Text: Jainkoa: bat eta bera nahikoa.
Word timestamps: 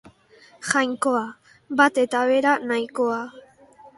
Jainkoa: 0.69 1.21
bat 1.81 2.01
eta 2.05 2.23
bera 2.31 2.57
nahikoa. 2.71 3.23